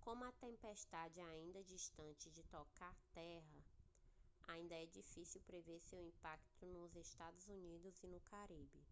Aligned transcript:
como 0.00 0.24
a 0.26 0.32
tempestade 0.32 1.18
ainda 1.22 1.58
está 1.60 1.72
distante 1.72 2.30
de 2.32 2.42
tocar 2.42 2.94
terra 3.14 3.64
ainda 4.46 4.74
é 4.74 4.84
difícil 4.84 5.40
prever 5.46 5.80
seu 5.80 6.02
impacto 6.02 6.66
nos 6.66 6.94
eua 6.96 7.94
e 8.02 8.06
no 8.08 8.20
caribe 8.20 8.84